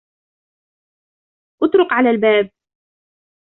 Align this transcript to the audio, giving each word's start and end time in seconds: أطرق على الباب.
أطرق 1.63 1.93
على 1.93 2.09
الباب. 2.09 2.51